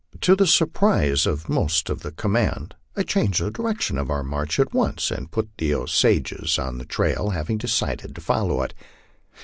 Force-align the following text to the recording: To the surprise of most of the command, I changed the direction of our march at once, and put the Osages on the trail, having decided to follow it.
To 0.21 0.35
the 0.35 0.47
surprise 0.47 1.27
of 1.27 1.47
most 1.47 1.87
of 1.87 1.99
the 1.99 2.11
command, 2.11 2.73
I 2.97 3.03
changed 3.03 3.39
the 3.39 3.51
direction 3.51 3.99
of 3.99 4.09
our 4.09 4.23
march 4.23 4.59
at 4.59 4.73
once, 4.73 5.11
and 5.11 5.29
put 5.29 5.47
the 5.59 5.75
Osages 5.75 6.57
on 6.57 6.79
the 6.79 6.85
trail, 6.85 7.29
having 7.29 7.59
decided 7.59 8.15
to 8.15 8.21
follow 8.21 8.63
it. 8.63 8.73